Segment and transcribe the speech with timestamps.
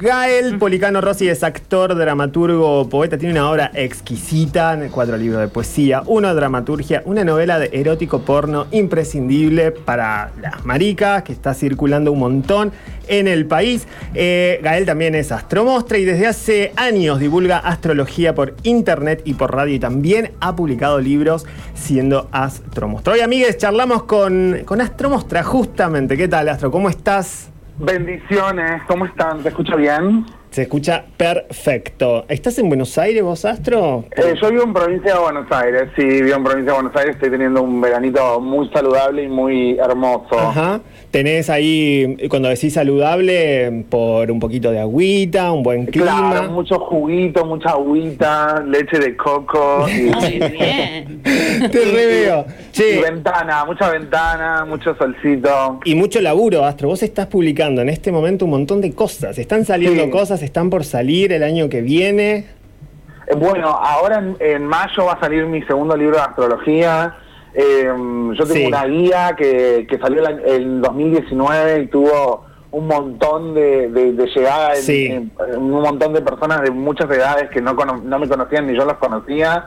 [0.00, 6.04] Gael Policano Rossi es actor, dramaturgo, poeta, tiene una obra exquisita, cuatro libros de poesía,
[6.06, 12.20] una dramaturgia, una novela de erótico porno imprescindible para las maricas, que está circulando un
[12.20, 12.70] montón
[13.08, 13.88] en el país.
[14.14, 19.52] Eh, Gael también es astromostra y desde hace años divulga astrología por internet y por
[19.52, 21.44] radio y también ha publicado libros
[21.74, 23.14] siendo astromostra.
[23.14, 26.16] Hoy, amigues, charlamos con, con Astromostra justamente.
[26.16, 26.70] ¿Qué tal, Astro?
[26.70, 27.50] ¿Cómo estás?
[27.80, 29.40] Bendiciones, ¿cómo están?
[29.44, 30.26] ¿Se escucha bien?
[30.50, 32.24] Se escucha perfecto.
[32.28, 34.04] ¿Estás en Buenos Aires vos, Astro?
[34.16, 37.14] Eh, yo vivo en provincia de Buenos Aires, sí, vivo en provincia de Buenos Aires,
[37.16, 40.38] estoy teniendo un veranito muy saludable y muy hermoso.
[40.38, 40.80] Ajá.
[41.10, 46.30] Tenés ahí, cuando decís saludable, por un poquito de agüita, un buen clima.
[46.32, 49.86] Claro, mucho juguito, mucha agüita, leche de coco.
[49.88, 51.22] Y, Muy bien.
[51.22, 52.46] Te re veo.
[52.48, 55.80] y Che, ventana, mucha ventana, mucho solcito.
[55.84, 56.88] y mucho laburo, Astro.
[56.88, 59.38] Vos estás publicando en este momento un montón de cosas.
[59.38, 60.10] Están saliendo Sí.
[60.10, 62.46] cosas, están por salir el año que viene.
[63.26, 67.16] Eh, Bueno, ahora en, en mayo va a salir mi segundo libro de astrología.
[67.54, 68.66] Eh, yo tengo Sí.
[68.66, 74.74] una guía que, que salió en 2019 y tuvo un montón de, de, de llegada
[74.76, 75.06] en, Sí.
[75.06, 78.66] en- en un montón de personas de muchas edades que no, cono- no me conocían
[78.66, 79.66] ni yo los conocía.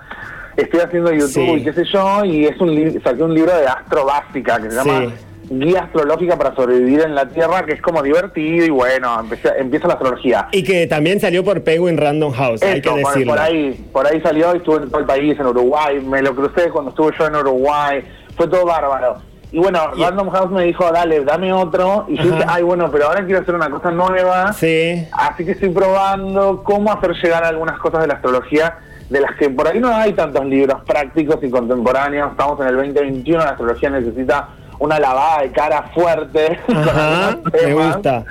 [0.56, 1.52] Estoy haciendo YouTube Sí.
[1.58, 4.76] y qué sé yo, y es un saqué un libro de astro básica que se
[4.78, 5.14] llama
[5.50, 9.88] Guía Astrológica para Sobrevivir en la Tierra, que es como divertido y bueno, empecé- empieza
[9.88, 10.48] la astrología.
[10.52, 13.34] Y que también salió por Penguin Random House, hay que decirlo.
[13.34, 16.34] por ahí, por ahí salió y estuve en todo el país, en Uruguay, me lo
[16.36, 18.04] crucé cuando estuve yo en Uruguay,
[18.38, 19.18] fue todo bárbaro.
[19.52, 22.90] Y bueno, Y- Random House me dijo, dale, dame otro, y yo dije, ay bueno,
[22.90, 25.06] pero ahora quiero hacer una cosa nueva, Sí.
[25.12, 28.78] así que estoy probando cómo hacer llegar algunas cosas de la astrología,
[29.10, 32.76] de las que por ahí no hay tantos libros prácticos y contemporáneos, estamos en el
[32.78, 34.48] 2021, la astrología necesita
[34.82, 36.60] una lavada de cara fuerte.
[36.66, 38.26] con Ajá, algunos me gusta.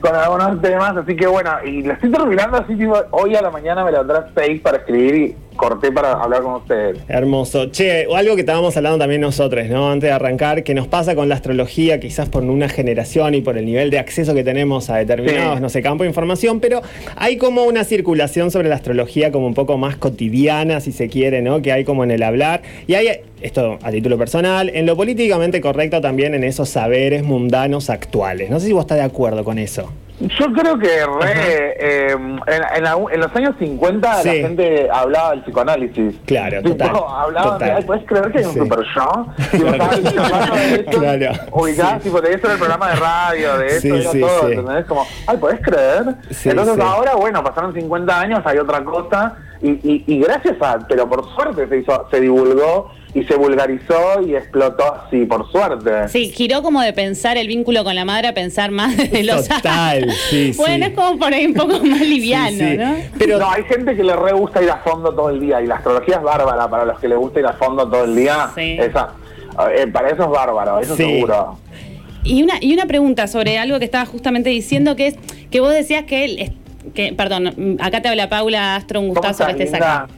[0.00, 3.50] con algunos temas, así que bueno, y lo estoy terminando así, tipo, hoy a la
[3.50, 6.98] mañana me levanté a las 6 para escribir y corté para hablar con ustedes.
[7.08, 7.66] Hermoso.
[7.70, 9.90] Che, o algo que estábamos hablando también nosotros, ¿no?
[9.90, 13.56] Antes de arrancar, que nos pasa con la astrología, quizás por una generación y por
[13.58, 15.62] el nivel de acceso que tenemos a determinados, Sí.
[15.62, 16.82] no sé, campo de información, pero
[17.16, 21.42] hay como una circulación sobre la astrología como un poco más cotidiana, si se quiere,
[21.42, 21.62] ¿no?
[21.62, 22.62] Que hay como en el hablar.
[22.86, 23.08] Y hay,
[23.40, 28.50] esto a título personal, en lo políticamente correcto también en esos saberes mundanos actuales.
[28.50, 29.90] No sé si vos estás de acuerdo con eso.
[30.20, 32.40] Yo creo que re, eh, en,
[32.76, 34.28] en la- en los años 50 Sí.
[34.28, 36.14] la gente hablaba del psicoanálisis.
[36.24, 37.68] Claro, Tipo, total, Hablaban total.
[37.68, 38.58] de, ay, ¿puedes creer que hay un Sí.
[38.60, 39.26] super show?
[39.50, 42.08] Tipo, de eso, Claro, ubicás, sí.
[42.08, 43.88] tipo, de era el programa de radio, de eso Sí,
[44.18, 44.48] era todo.
[44.50, 44.84] ¿entendés?
[44.86, 46.04] Como, ay, ¿puedes creer?
[46.44, 51.08] Entonces ahora, bueno, pasaron 50 años, hay otra cosa, y, y, y gracias a, pero
[51.08, 56.08] por suerte se hizo, se divulgó y se vulgarizó y explotó así, por suerte.
[56.08, 59.46] Sí, giró como de pensar el vínculo con la madre a pensar más de los
[59.48, 60.58] Total, sí, sí.
[60.58, 62.76] Bueno, es como por ahí un poco más liviano, Sí, sí.
[62.76, 62.94] ¿no?
[63.18, 65.66] Pero no, hay gente que le re gusta ir a fondo todo el día y
[65.66, 68.50] la astrología es bárbara para los que les gusta ir a fondo todo el día.
[68.54, 68.76] Sí.
[68.80, 69.10] Esa,
[69.76, 71.04] eh, para eso es bárbaro, eso Sí.
[71.04, 71.58] seguro.
[72.24, 75.14] Y una, y una pregunta sobre algo que estaba justamente diciendo, que es
[75.50, 76.52] que vos decías que él...
[76.94, 80.08] Que, perdón, acá te habla Paula Astro, un ¿Cómo gustazo que estés acá.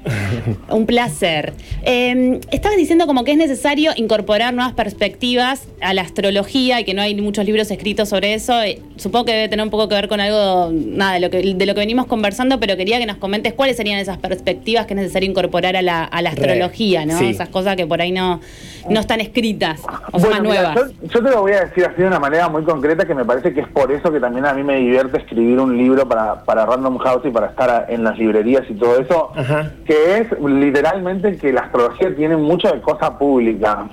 [0.68, 1.52] Un placer.
[1.84, 6.94] Eh, estabas diciendo como que es necesario incorporar nuevas perspectivas a la astrología y que
[6.94, 8.60] no hay muchos libros escritos sobre eso.
[8.62, 11.54] Eh, Supongo que debe tener un poco que ver con algo, nada, de lo que,
[11.54, 14.94] de lo que venimos conversando, pero quería que nos comentes cuáles serían esas perspectivas que
[14.94, 17.18] es necesario incorporar a la, a la Re, astrología, ¿no?
[17.18, 17.26] sí.
[17.28, 18.40] Esas cosas que por ahí no,
[18.88, 19.82] no están escritas
[20.12, 20.92] o son más mira, nuevas.
[21.02, 23.24] yo, yo te lo voy a decir así de una manera muy concreta que me
[23.26, 26.42] parece que es por eso que también a mí me divierte escribir un libro para,
[26.44, 29.72] para Random House y para estar en las librerías y todo eso, Ajá.
[29.84, 33.86] que es literalmente que la astrología tiene mucho de cosa pública.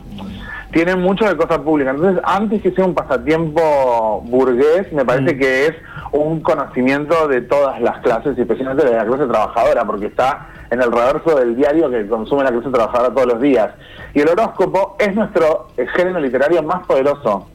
[0.72, 1.92] Tiene mucho de cosa pública.
[1.92, 5.40] Entonces, antes que sea un pasatiempo burgués, me parece Mm.
[5.40, 5.74] que es
[6.12, 10.82] un conocimiento de todas las clases y especialmente de la clase trabajadora, porque está en
[10.82, 13.70] el reverso del diario que consume la clase trabajadora todos los días.
[14.16, 17.48] Y el horóscopo es nuestro eh, género literario más poderoso,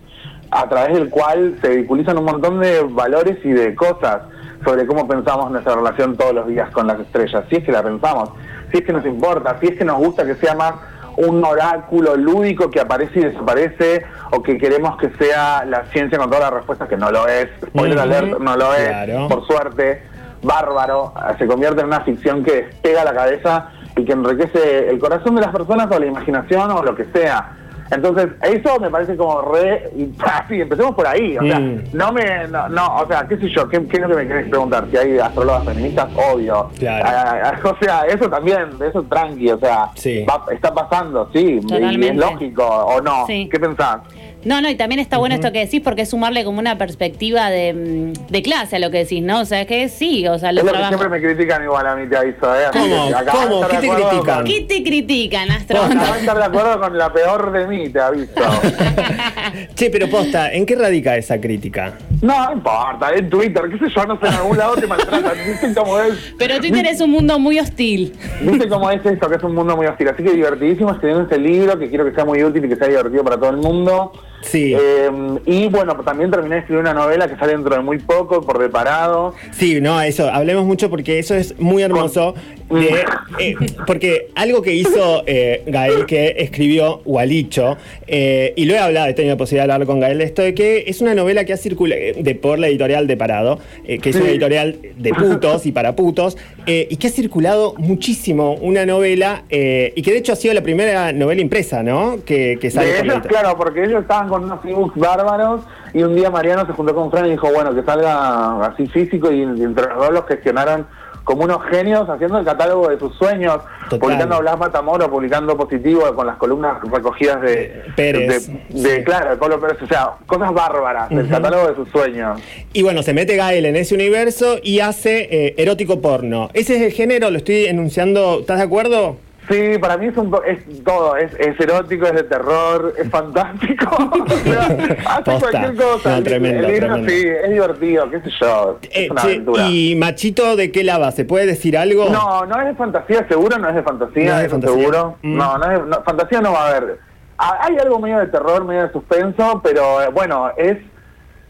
[0.51, 4.23] a través del cual se vehiculizan un montón de valores y de cosas
[4.65, 7.83] sobre cómo pensamos nuestra relación todos los días con las estrellas, si es que la
[7.83, 8.31] pensamos,
[8.71, 10.75] si es que nos importa, si es que nos gusta que sea más
[11.17, 16.29] un oráculo lúdico que aparece y desaparece, o que queremos que sea la ciencia con
[16.29, 19.29] todas las respuestas, que no lo es, spoiler alert, no lo es, Claro.
[19.29, 20.03] por suerte,
[20.43, 25.35] bárbaro, se convierte en una ficción que despega la cabeza y que enriquece el corazón
[25.35, 27.53] de las personas o la imaginación o lo que sea.
[27.91, 29.91] Entonces, eso me parece como re...
[29.97, 31.37] Y así, empecemos por ahí.
[31.39, 31.83] O sea, Mm.
[31.93, 32.47] no me...
[32.49, 34.87] No, no, o sea, qué sé yo, ¿qué, qué es lo que me querés preguntar?
[34.91, 36.71] Si hay astrólogas feministas, obvio.
[36.79, 37.05] Claro.
[37.09, 40.25] Ah, ah, o sea, eso también, eso tranqui, o sea, Sí.
[40.29, 42.09] va- está pasando, sí, y Totalmente.
[42.09, 43.27] es lógico, ¿o no?
[43.27, 43.49] Sí.
[43.51, 43.99] ¿Qué pensás?
[44.45, 47.51] No, no, y también está bueno esto que decís porque es sumarle como una perspectiva
[47.51, 49.41] de, mm, de clase a lo que decís, ¿no?
[49.41, 50.99] O sea, es que sí, o sea, Es los lo que trabajos...
[51.01, 52.65] siempre me critican igual a mí, te aviso, ¿eh?
[52.73, 53.09] ¿Cómo?
[53.09, 53.63] que acabas de ¿Cómo?
[53.65, 54.37] estar ¿Qué de te acuerdo critican?
[54.37, 55.83] con- ¿Qué te critican, Astro?
[55.83, 58.33] Acabas de estar de acuerdo con la peor de mí, te aviso.
[59.75, 61.95] Che, pero posta, ¿en qué radica esa crítica?
[62.23, 65.33] No, no importa, en Twitter, qué sé yo, no sé, en algún lado te maltratan.
[65.47, 66.35] ¿Viste cómo es?
[66.39, 68.13] Pero Twitter es un mundo muy hostil.
[68.41, 69.29] ¿Viste cómo es esto?
[69.29, 70.09] Que es un mundo muy hostil.
[70.09, 72.89] Así que divertidísimo escribiendo este libro, que quiero que sea muy útil y que sea
[72.89, 74.13] divertido para todo el mundo.
[74.43, 74.75] Sí.
[74.75, 75.11] Eh,
[75.47, 78.59] y bueno, también terminé de escribir una novela que sale dentro de muy poco, por
[78.59, 79.35] Deparado.
[79.53, 82.35] Sí, no, eso, hablemos mucho porque eso es muy hermoso.
[82.71, 83.05] de-
[83.39, 83.55] eh,
[83.87, 89.15] porque algo que hizo eh, Gael, que escribió Gualicho, eh, y lo he hablado, he
[89.15, 91.55] tenido la posibilidad de hablar con Gael de esto, de que es una novela que
[91.55, 94.21] ha circulado de, por la editorial de Parado, eh, que es Sí.
[94.23, 96.37] una editorial de putos y para putos,
[96.67, 100.53] eh, y que ha circulado muchísimo una novela, eh, y que de hecho ha sido
[100.53, 102.19] la primera novela impresa, ¿no?
[102.27, 106.15] Que, que sale De ellos, claro, porque ellos estaban con unos ebooks bárbaros y un
[106.15, 109.87] día Mariano se juntó con Fran y dijo, bueno, que salga así físico y, entre
[109.89, 110.87] los dos los gestionaron
[111.25, 113.59] como unos genios haciendo el catálogo de sus sueños,
[113.91, 113.99] Total.
[113.99, 119.05] publicando a Blas Matamoro, publicando Positivo con las columnas recogidas de Pérez, de, de- sí.
[119.05, 121.31] claro, de Pablo Pérez, o sea, cosas bárbaras, del Ujú.
[121.31, 122.41] catálogo de sus sueños.
[122.73, 126.49] Y bueno, se mete Gael en ese universo y hace eh, erótico porno.
[126.55, 129.17] Ese es el género, lo estoy enunciando, ¿estás de acuerdo?
[129.51, 133.97] Sí, para mí es, un, es todo, es, es erótico, es de terror, es fantástico.
[134.29, 135.39] O sea, hace Posta.
[135.51, 136.17] cualquier cosa.
[136.19, 137.09] No, tremendo, el libro tremendo.
[137.11, 139.67] sí, es divertido, qué sé yo, es Eh, una che, aventura.
[139.71, 141.11] ¿Y Machito de qué lava?
[141.13, 142.09] ¿Se puede decir algo?
[142.11, 144.77] No, no es de fantasía, seguro no es de fantasía, No es de fantasía.
[144.79, 145.17] seguro.
[145.23, 145.37] Mm.
[145.37, 146.99] No, no es, no, fantasía no va a haber.
[147.39, 150.77] Ah, Hay algo medio de terror, medio de suspenso, pero eh, bueno, es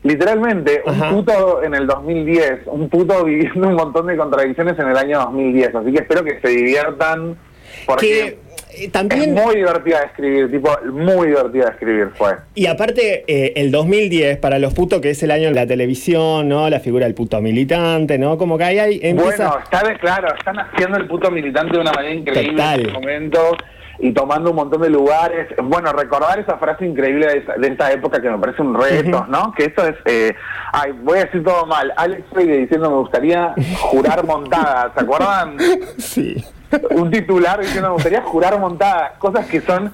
[0.02, 1.10] literalmente un Ajá.
[1.10, 5.74] puto en el 2010, un puto viviendo un montón de contradicciones en el año 2010,
[5.74, 7.36] así que espero que se diviertan
[7.86, 8.38] porque
[8.70, 9.36] Que eh, también...
[9.36, 12.36] es muy divertida de escribir, tipo, muy divertida de escribir fue.
[12.54, 16.48] Y aparte, eh, el 2010, para los putos, que es el año de la televisión,
[16.48, 16.68] ¿no?
[16.70, 18.36] La figura del puto militante, ¿no?
[18.38, 19.00] Como que ahí hay...
[19.02, 22.80] empieza- Bueno, está de, claro, están haciendo el puto militante de una manera increíble Total.
[22.80, 23.56] en este momento
[24.00, 25.48] y tomando un montón de lugares.
[25.60, 29.26] Bueno, recordar esa frase increíble de, esa- de esta época que me parece un reto,
[29.28, 29.52] ¿no?
[29.56, 30.34] Que eso es, eh,
[30.72, 31.92] ay, voy a decir todo mal.
[31.96, 35.56] Alex Freire diciendo me gustaría jurar montada, ¿se acuerdan?
[35.98, 36.44] Sí.
[36.90, 39.92] un titular diciendo me gustaría jurar montadas, cosas que son,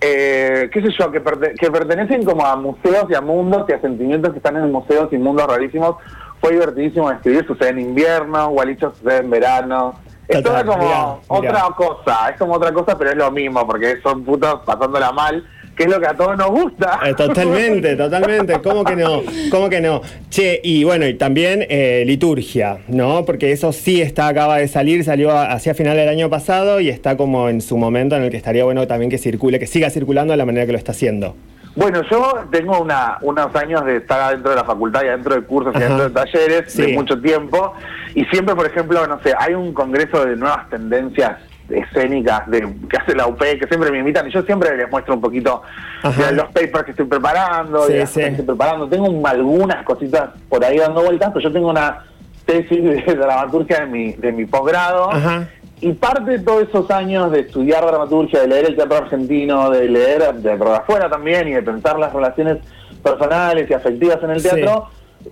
[0.00, 3.72] eh, qué sé yo, que, perte- que pertenecen como a museos y a mundos y
[3.72, 5.96] a sentimientos que están en museos y mundos rarísimos.
[6.40, 9.94] Fue divertidísimo de escribir, sucede en invierno, Gualicho sucede en verano.
[10.28, 14.00] Es toda como mirá, otra cosa, es como otra cosa, pero es lo mismo, porque
[14.02, 17.00] son putos pasándola mal, que es lo que a todos nos gusta.
[17.04, 18.60] Eh, totalmente, totalmente.
[18.62, 19.22] ¿Cómo que no?
[19.50, 20.02] ¿Cómo que no?
[20.30, 23.24] Che, y bueno, y también eh, liturgia, ¿no?
[23.24, 27.16] Porque eso sí está, acaba de salir, salió hacia final del año pasado y está
[27.16, 30.32] como en su momento en el que estaría bueno también que circule, que siga circulando
[30.32, 31.34] de la manera que lo está haciendo.
[31.76, 35.40] Bueno, yo tengo una, unos años de estar adentro de la facultad y adentro de
[35.42, 35.86] cursos y Ajá.
[35.86, 36.82] adentro de talleres Sí.
[36.82, 37.72] de mucho tiempo.
[38.14, 41.32] Y siempre, por ejemplo, no sé, hay un congreso de nuevas tendencias
[41.70, 45.14] escénicas de que hace la UP, que siempre me invitan y yo siempre les muestro
[45.14, 45.62] un poquito
[46.02, 48.14] de los papers que estoy preparando, Sí, de las sí.
[48.20, 48.88] cosas que estoy preparando.
[48.88, 52.04] Tengo un- algunas cositas por ahí dando vueltas, pero yo tengo una
[52.44, 55.10] tesis de dramaturgia de mi, de mi posgrado.
[55.80, 59.88] Y parte de todos esos años de estudiar dramaturgia, de leer el teatro argentino, de
[59.88, 62.58] leer de, de afuera también y de pensar las relaciones
[63.02, 64.48] personales y afectivas en el Sí.
[64.50, 64.88] teatro,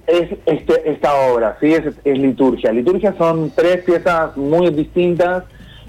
[0.07, 1.73] es este, esta obra, ¿sí?
[1.75, 2.73] Es, es liturgia.
[2.73, 5.45] Liturgia son tres piezas muy distintas,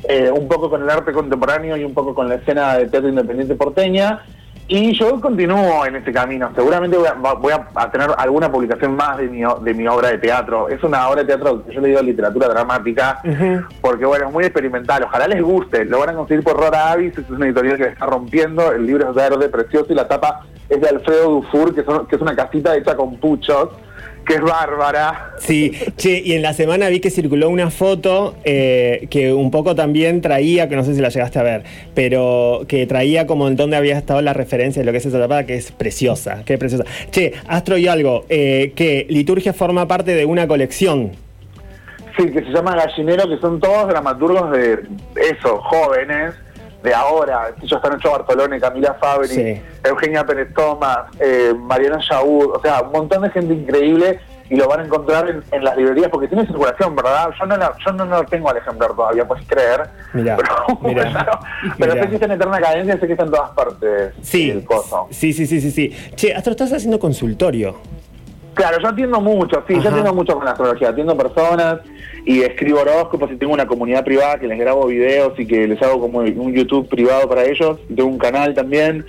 [0.07, 3.10] eh, un poco con el arte contemporáneo y un poco con la escena de teatro
[3.10, 4.22] independiente porteña.
[4.65, 6.50] Y yo continúo en este camino.
[6.55, 10.17] Seguramente voy a, voy a- tener alguna publicación más de mi, de mi obra de
[10.19, 10.69] teatro.
[10.69, 13.19] Es una obra de teatro que yo le digo literatura dramática,
[13.81, 15.03] porque bueno, es muy experimental.
[15.03, 15.83] Ojalá les guste.
[15.83, 18.72] Lo van a conseguir por Rora Avis, es una editorial que está rompiendo.
[18.72, 22.15] El libro es verde, precioso, y la tapa es de Alfredo Dufour, que, son- que
[22.15, 23.67] es una casita hecha con puchos,
[24.25, 25.33] que es bárbara.
[25.38, 29.75] Sí, che, y en la semana vi que circuló una foto eh, que un poco
[29.75, 33.55] también traía, que no sé si la llegaste a ver, pero que traía como en
[33.55, 36.53] dónde había estado la referencia de lo que es esa tapada, que es preciosa, que
[36.53, 36.86] es preciosa.
[37.12, 41.12] Che, Astro y algo, eh, que Liturgia forma parte de una colección.
[42.17, 44.83] Sí, que se llama Gallinero, que son todos dramaturgos de
[45.15, 46.36] eso, jóvenes,
[46.84, 47.52] de ahora.
[47.58, 49.62] Ellos están Ocho Bartolone, Camila Fabri, Sí.
[49.84, 54.68] Eugenia Pérez Thomas, eh, Mariana Yaud, o sea, un montón de gente increíble y lo
[54.68, 57.30] van a encontrar en, en las librerías porque tiene circulación, ¿verdad?
[57.40, 59.90] Yo no, la- yo no, no tengo al ejemplar todavía, puedes creer.
[60.12, 61.40] Mirá, pero mirá,
[61.80, 62.04] pero mirá.
[62.04, 65.08] sé que está en eterna cadencia, sé que está en todas partes Sí, el coso.
[65.10, 66.12] sí, sí, sí, sí, sí.
[66.16, 67.78] Che, Astro, estás haciendo consultorio.
[68.53, 69.83] Claro, yo atiendo mucho, sí, Ajá.
[69.83, 71.79] yo atiendo mucho con la astrología, atiendo personas
[72.25, 75.81] y escribo horóscopos y tengo una comunidad privada que les grabo videos y que les
[75.81, 79.05] hago como un YouTube privado para ellos y tengo un canal también.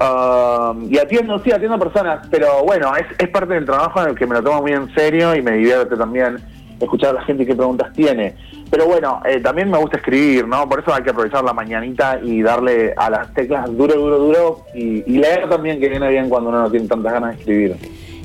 [0.00, 4.14] Um, y atiendo, sí, atiendo personas, pero bueno, es, es parte del trabajo en el
[4.14, 6.36] que me lo tomo muy en serio y me divierte también
[6.78, 8.34] escuchar a la gente qué preguntas tiene.
[8.70, 10.68] Pero bueno, eh, también me gusta escribir, ¿no?
[10.68, 14.64] Por eso hay que aprovechar la mañanita y darle a las teclas duro, duro, duro
[14.72, 17.76] y, y leer también que viene bien cuando uno no tiene tantas ganas de escribir.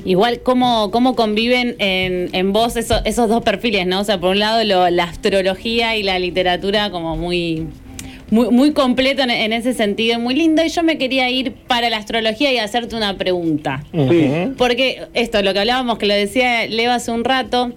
[0.04, 4.00] Igual, ¿cómo, cómo conviven en, en vos eso- esos dos perfiles, no?
[4.00, 7.66] O sea, por un lado lo- la astrología y la literatura como muy,
[8.30, 10.62] muy, muy completo en, en ese sentido, muy lindo.
[10.62, 13.82] Y yo me quería ir para la astrología y hacerte una pregunta.
[13.92, 14.30] Sí.
[14.58, 17.72] Porque esto, lo que hablábamos, que lo decía Leva hace un rato,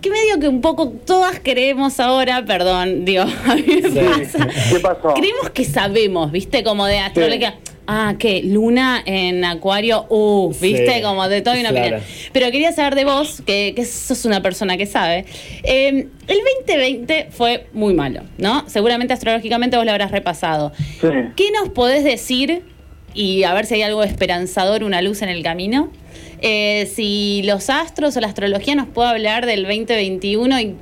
[0.00, 4.48] que medio que un poco todas creemos ahora, perdón, digo, a mí me pasa.
[4.72, 5.14] ¿Qué pasó?
[5.14, 6.64] Creemos que sabemos, ¿viste?
[6.64, 7.54] Como de astrología.
[7.92, 8.42] Ah, ¿qué?
[8.44, 10.94] Luna en Acuario, uh, ¿viste?
[10.94, 11.96] Sí, Como de todo y una claro.
[11.96, 12.02] opinión.
[12.32, 15.24] Pero quería saber de vos, que, que sos una persona que sabe.
[15.64, 18.62] eh, el 2020 fue muy malo, ¿no?
[18.68, 20.72] Seguramente astrológicamente vos lo habrás repasado.
[21.00, 21.08] Sí.
[21.34, 22.62] ¿Qué nos podés decir?
[23.12, 25.90] Y a ver si hay algo esperanzador, una luz en el camino.
[26.42, 30.76] eh, si los astros o la astrología nos puede hablar del 2021 y,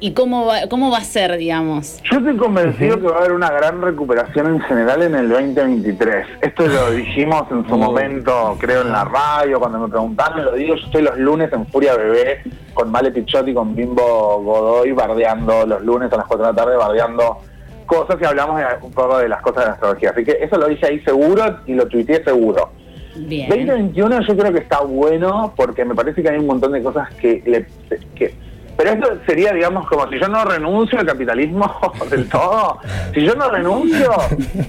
[0.00, 2.00] y cómo, va, cómo va a ser, digamos.
[2.10, 6.26] Yo estoy convencido que va a haber una gran recuperación en general en el 2023.
[6.40, 10.74] Esto lo dijimos en su momento, creo, en la radio, cuando me preguntaron, lo digo,
[10.74, 12.42] yo estoy los lunes en Furia Bebé
[12.74, 16.76] con Vale Pichotti, con Bimbo Godoy, bardeando los lunes a las 4 de la tarde,
[16.76, 17.38] bardeando
[17.86, 20.10] cosas y hablamos de- un poco de las cosas de la astrología.
[20.10, 22.70] Así que eso lo dije ahí seguro y lo tuiteé seguro.
[23.16, 23.48] Bien.
[23.50, 27.08] 2021 yo creo que está bueno porque me parece que hay un montón de cosas
[27.16, 27.42] que...
[27.44, 27.66] Le,
[28.14, 28.34] que
[28.80, 31.70] pero esto sería, digamos, como si yo no renuncio al capitalismo
[32.10, 32.78] del todo.
[33.12, 34.10] Si yo no renuncio,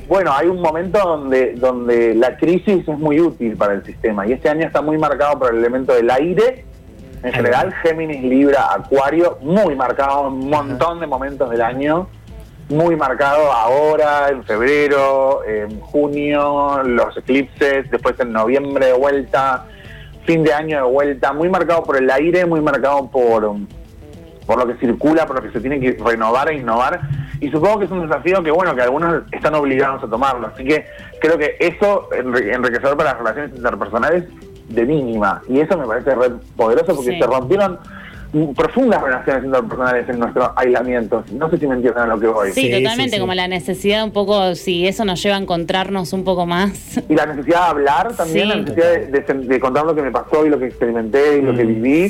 [0.10, 4.28] bueno, hay un momento donde, donde la crisis es muy útil para el sistema.
[4.28, 6.66] Y este año está muy marcado por el elemento del aire.
[7.24, 12.10] En general, Géminis, Libra, Acuario, muy marcado en un montón de momentos del año
[12.68, 19.66] muy marcado ahora, en febrero, en junio, los eclipses, después en noviembre de vuelta,
[20.26, 23.58] fin de año de vuelta, muy marcado por el aire, muy marcado por,
[24.52, 27.00] por lo que circula, por lo que se tiene que renovar e innovar.
[27.40, 30.48] Y supongo que es un desafío que, bueno, que algunos están obligados a tomarlo.
[30.54, 30.86] Así que
[31.22, 34.26] creo que eso enri- enriquecedor para las relaciones interpersonales
[34.68, 35.42] de mínima.
[35.48, 37.20] Y eso me parece re poderoso porque Sí.
[37.20, 37.80] se rompieron
[38.34, 41.24] mm, profundas relaciones interpersonales en nuestro aislamiento.
[41.32, 42.52] No sé si me entienden a lo que voy.
[42.52, 43.20] Sí, Sí, totalmente, sí, sí.
[43.22, 46.98] como la necesidad un poco, si eso nos lleva a encontrarnos un poco más.
[47.10, 48.50] Y la necesidad de hablar también, Sí.
[48.50, 51.42] la necesidad de, de- de contar lo que me pasó y lo que experimenté y
[51.42, 52.10] lo que viví.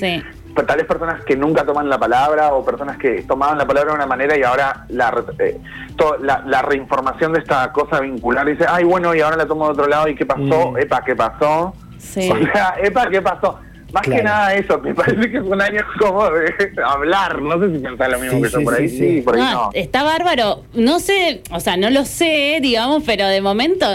[0.53, 3.95] Pero Tales personas que nunca toman la palabra o personas que tomaban la palabra de
[3.95, 5.57] una manera y ahora la, re- eh,
[5.95, 9.65] to- la, la reinformación de esta cosa vincular dice, ay, bueno, y ahora la tomo
[9.65, 10.77] de otro lado y qué pasó, Mm.
[10.79, 11.73] epa, qué pasó.
[11.97, 12.29] Sí.
[12.31, 13.59] O sea, epa, qué pasó.
[13.93, 14.17] Más Claro.
[14.17, 16.53] que nada eso, me parece que es un año como de
[16.85, 17.41] hablar.
[17.41, 19.21] No sé si pensás lo mismo Sí, que yo, sí, por ahí sí, sí, sí.
[19.21, 19.69] por ahí No, no.
[19.73, 20.63] Está bárbaro.
[20.73, 23.85] No sé, o sea, no lo sé, digamos, pero de momento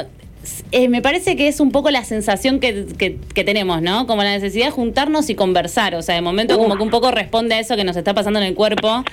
[0.73, 4.07] eh, me parece que es un poco la sensación que, que- que tenemos, ¿no?
[4.07, 5.95] Como la necesidad de juntarnos y conversar.
[5.95, 8.39] O sea, de momento como que un poco responde a eso que nos está pasando
[8.41, 9.05] en el cuerpo,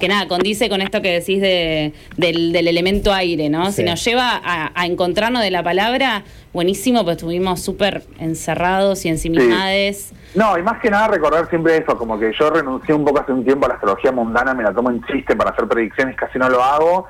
[0.00, 3.66] que nada, condice con esto que decís de, del, del elemento aire, ¿no?
[3.66, 3.72] Sí.
[3.78, 9.08] Si nos lleva a, a encontrarnos de la palabra, buenísimo, pues estuvimos súper encerrados y
[9.08, 10.12] ensimismades.
[10.34, 13.32] No, y más que nada recordar siempre eso, como que yo renuncié un poco hace
[13.32, 16.38] un tiempo a la astrología mundana, me la tomo en chiste para hacer predicciones, casi
[16.38, 17.06] no lo hago,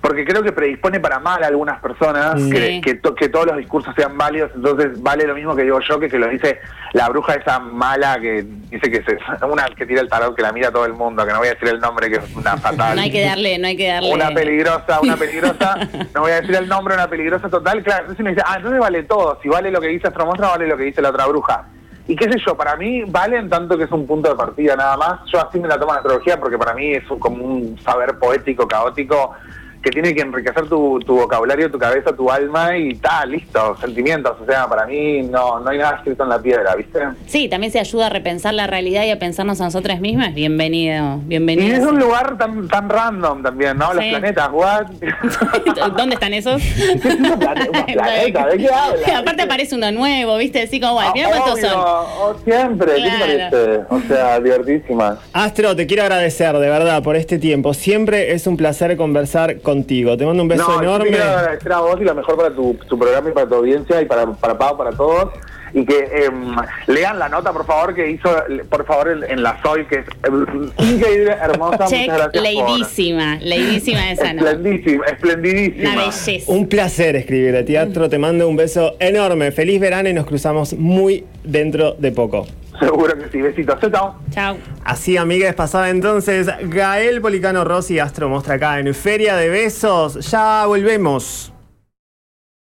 [0.00, 2.50] porque creo que predispone para mal a algunas personas, Mm.
[2.50, 5.80] que, que, to- que todos los discursos sean válidos, entonces vale lo mismo que digo
[5.80, 6.60] yo, que que lo dice
[6.92, 10.52] la bruja esa mala que dice que se, una que tira el tarot, que la
[10.52, 12.94] mira todo el mundo, que no voy a decir el nombre, que es una fatal.
[12.96, 14.14] No hay que darle, no hay que darle.
[14.14, 15.76] Una peligrosa, una peligrosa,
[16.14, 18.80] no voy a decir el nombre, una peligrosa total, claro, entonces uno dice, ah, entonces
[18.80, 21.64] vale todo, si vale lo que dice Astromostra, vale lo que dice la otra bruja.
[22.06, 24.74] Y qué sé yo, para mí vale en tanto que es un punto de partida
[24.76, 27.44] nada más, yo así me la tomo la astrología porque para mí es un- como
[27.44, 29.32] un saber poético, caótico,
[29.82, 34.36] que tiene que enriquecer tu, tu vocabulario, tu cabeza, tu alma y tal, listo, sentimientos,
[34.40, 36.98] o sea, para mí no, no hay nada escrito en la piedra, ¿viste?
[37.26, 40.34] Sí, también se ayuda a repensar la realidad y a pensarnos a nosotras mismas.
[40.34, 41.76] Bienvenido, Y bienvenido.
[41.76, 43.92] es un lugar tan, tan random también, ¿no?
[43.94, 44.10] Los Sí.
[44.10, 44.86] planetas, what?
[45.96, 46.60] ¿Dónde están esos?
[47.04, 49.08] Un plane- un planeta, ¿de qué hablas?
[49.16, 50.62] Aparte aparece uno nuevo, ¿viste?
[50.62, 51.72] Así como, mira Ah, cuántos son.
[51.76, 53.18] oh, siempre, ¿qué Claro.
[53.20, 53.80] parece?
[53.90, 55.18] O sea, divertísimas.
[55.32, 57.74] Astro, te quiero agradecer de verdad por este tiempo.
[57.74, 60.16] Siempre es un placer conversar contigo.
[60.16, 61.10] Te mando un beso no, enorme.
[61.10, 64.00] quiero agradecer a vos y lo mejor para tu, tu programa y para tu audiencia
[64.00, 65.30] y para, para Pau, para todos.
[65.74, 66.56] Y que em,
[66.86, 68.30] lean la nota, por favor, que hizo,
[68.70, 71.86] por favor, en, en la Soy, que es em, increíble, hermosa.
[71.86, 74.50] Check, Muchas gracias leidísima, leidísima esa nota.
[74.50, 75.92] Esplendísima, esplendidísima.
[75.92, 76.52] Una belleza.
[76.52, 78.08] Un placer escribir de teatro.
[78.08, 79.52] Te mando un beso enorme.
[79.52, 82.46] Feliz verano y nos cruzamos muy dentro de poco.
[82.78, 83.42] Seguro que sí.
[83.42, 83.80] Besitos.
[83.80, 84.14] Chao, chao.
[84.30, 84.56] Chao.
[84.84, 90.30] Así, amigues, pasaba entonces Gael Policano Rossi, Astro Mostra acá en Feria de Besos.
[90.30, 91.52] Ya volvemos.